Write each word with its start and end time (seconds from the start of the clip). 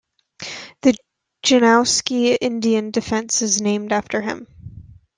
The 0.81 0.95
Janowski 1.45 2.35
Indian 2.41 2.89
Defense 2.89 3.43
is 3.43 3.61
named 3.61 3.91
after 3.91 4.19
him. 4.23 4.47